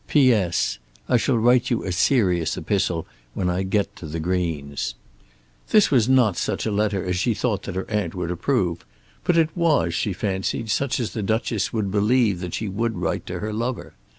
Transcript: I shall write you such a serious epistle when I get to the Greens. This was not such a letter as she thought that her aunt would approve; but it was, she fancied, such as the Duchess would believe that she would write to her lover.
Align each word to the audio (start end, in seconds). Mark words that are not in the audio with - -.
I 1.07 1.17
shall 1.17 1.37
write 1.37 1.69
you 1.69 1.81
such 1.83 1.89
a 1.89 1.91
serious 1.91 2.57
epistle 2.57 3.05
when 3.35 3.51
I 3.51 3.61
get 3.61 3.95
to 3.97 4.07
the 4.07 4.19
Greens. 4.19 4.95
This 5.69 5.91
was 5.91 6.09
not 6.09 6.35
such 6.37 6.65
a 6.65 6.71
letter 6.71 7.05
as 7.05 7.17
she 7.17 7.35
thought 7.35 7.61
that 7.69 7.75
her 7.75 7.85
aunt 7.87 8.15
would 8.15 8.31
approve; 8.31 8.83
but 9.23 9.37
it 9.37 9.55
was, 9.55 9.93
she 9.93 10.11
fancied, 10.11 10.71
such 10.71 10.99
as 10.99 11.11
the 11.13 11.21
Duchess 11.21 11.71
would 11.71 11.91
believe 11.91 12.39
that 12.39 12.55
she 12.55 12.67
would 12.67 12.97
write 12.97 13.27
to 13.27 13.41
her 13.41 13.53
lover. 13.53 13.93